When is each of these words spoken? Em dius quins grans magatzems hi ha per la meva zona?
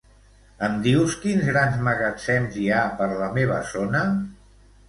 Em 0.67 0.77
dius 0.85 1.17
quins 1.25 1.45
grans 1.51 1.77
magatzems 1.89 2.57
hi 2.63 2.67
ha 2.71 2.81
per 3.03 3.11
la 3.23 3.31
meva 3.39 3.63
zona? 3.77 4.05